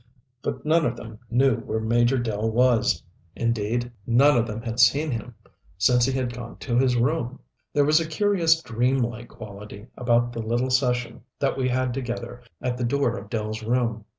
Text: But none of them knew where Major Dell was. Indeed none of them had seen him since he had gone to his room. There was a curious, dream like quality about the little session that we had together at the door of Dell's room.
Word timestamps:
But 0.41 0.65
none 0.65 0.83
of 0.87 0.97
them 0.97 1.19
knew 1.29 1.57
where 1.57 1.79
Major 1.79 2.17
Dell 2.17 2.49
was. 2.49 3.03
Indeed 3.35 3.91
none 4.07 4.35
of 4.35 4.47
them 4.47 4.63
had 4.63 4.79
seen 4.79 5.11
him 5.11 5.35
since 5.77 6.05
he 6.05 6.11
had 6.11 6.33
gone 6.33 6.57
to 6.57 6.75
his 6.75 6.95
room. 6.95 7.37
There 7.71 7.85
was 7.85 7.99
a 7.99 8.07
curious, 8.07 8.59
dream 8.63 8.97
like 8.97 9.27
quality 9.27 9.85
about 9.95 10.33
the 10.33 10.41
little 10.41 10.71
session 10.71 11.21
that 11.37 11.55
we 11.55 11.69
had 11.69 11.93
together 11.93 12.41
at 12.63 12.77
the 12.79 12.83
door 12.83 13.15
of 13.15 13.29
Dell's 13.29 13.61
room. 13.61 14.05